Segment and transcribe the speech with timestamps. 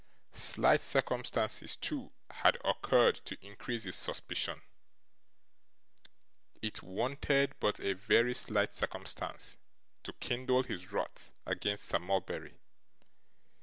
[0.33, 4.63] Slight circumstances, too, had occurred to increase his suspicion.
[6.59, 9.57] It wanted but a very slight circumstance
[10.01, 12.55] to kindle his wrath against Sir Mulberry.